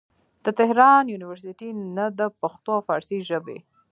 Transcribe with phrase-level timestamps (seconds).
[0.45, 3.57] د تهران يونيورسټۍ نه د پښتو او فارسي ژبې